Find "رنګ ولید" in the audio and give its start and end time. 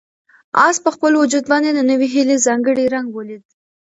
2.95-3.43